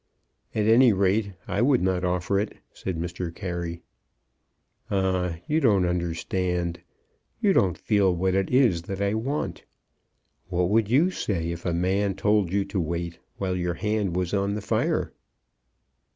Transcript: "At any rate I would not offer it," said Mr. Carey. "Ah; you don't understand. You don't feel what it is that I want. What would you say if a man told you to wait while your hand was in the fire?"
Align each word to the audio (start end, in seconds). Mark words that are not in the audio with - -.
"At 0.55 0.65
any 0.65 0.91
rate 0.93 1.33
I 1.47 1.61
would 1.61 1.83
not 1.83 2.03
offer 2.03 2.39
it," 2.39 2.57
said 2.73 2.97
Mr. 2.97 3.31
Carey. 3.31 3.83
"Ah; 4.89 5.35
you 5.47 5.59
don't 5.59 5.85
understand. 5.85 6.81
You 7.39 7.53
don't 7.53 7.77
feel 7.77 8.11
what 8.15 8.33
it 8.33 8.49
is 8.49 8.81
that 8.89 8.99
I 8.99 9.13
want. 9.13 9.63
What 10.49 10.71
would 10.71 10.89
you 10.89 11.11
say 11.11 11.51
if 11.51 11.67
a 11.67 11.73
man 11.75 12.15
told 12.15 12.51
you 12.51 12.65
to 12.65 12.81
wait 12.81 13.19
while 13.37 13.55
your 13.55 13.75
hand 13.75 14.15
was 14.15 14.33
in 14.33 14.55
the 14.55 14.61
fire?" 14.61 15.13